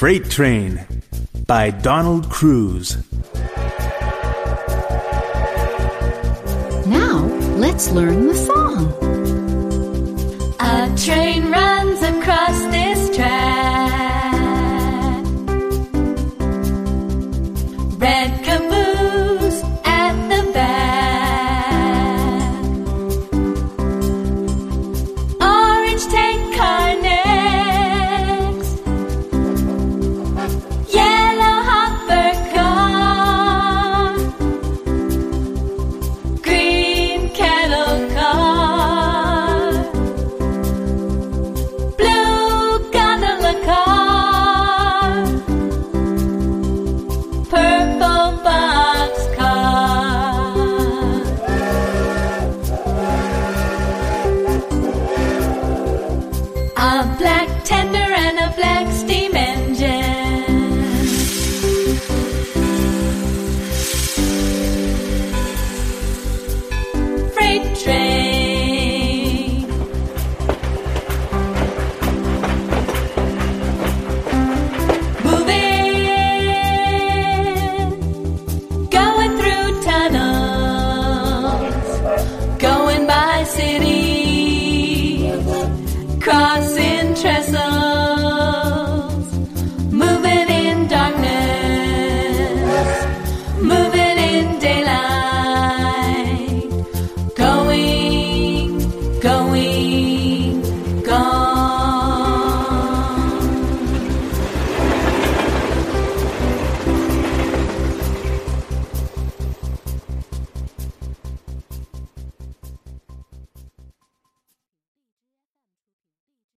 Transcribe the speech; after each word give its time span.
Freight 0.00 0.30
Train 0.30 0.80
by 1.46 1.68
Donald 1.68 2.30
Cruz. 2.30 2.96
Now, 6.86 7.18
let's 7.58 7.90
learn 7.92 8.28
the 8.28 8.34
song. 8.34 8.86
A 10.58 10.96
train 10.96 11.50
ride. 11.52 11.69
A 56.82 57.04
black 57.18 57.62
tail. 57.62 57.79